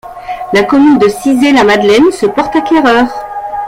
[0.53, 3.07] La commune de Cizay-la-Madeleine se porte acquéreur.